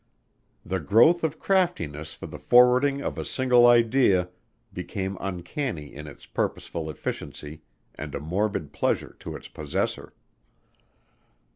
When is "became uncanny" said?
4.73-5.93